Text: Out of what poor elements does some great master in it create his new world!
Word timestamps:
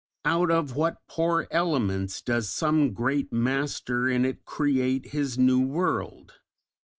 Out 0.25 0.49
of 0.49 0.75
what 0.75 0.97
poor 1.07 1.47
elements 1.51 2.23
does 2.23 2.49
some 2.49 2.91
great 2.91 3.31
master 3.31 4.09
in 4.09 4.25
it 4.25 4.45
create 4.45 5.09
his 5.09 5.37
new 5.37 5.61
world! 5.63 6.39